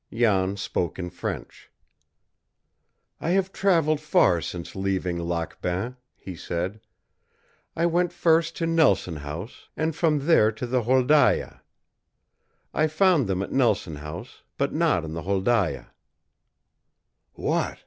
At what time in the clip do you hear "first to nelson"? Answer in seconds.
8.11-9.17